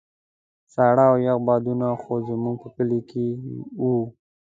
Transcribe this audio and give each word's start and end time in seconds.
ساړه 0.73 1.05
او 1.11 1.17
يخ 1.25 1.37
بادونه 1.47 1.87
خو 2.01 2.13
زموږ 2.27 2.55
په 2.61 2.67
کلي 2.75 2.99
کې 3.09 3.25
وو. 3.83 3.97